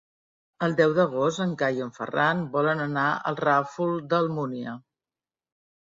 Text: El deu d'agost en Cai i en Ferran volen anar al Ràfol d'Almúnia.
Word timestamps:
El 0.67 0.71
deu 0.79 0.95
d'agost 0.99 1.41
en 1.45 1.51
Cai 1.59 1.77
i 1.79 1.83
en 1.85 1.93
Ferran 1.99 2.41
volen 2.57 2.81
anar 2.89 3.07
al 3.33 3.39
Ràfol 3.43 3.95
d'Almúnia. 4.15 4.79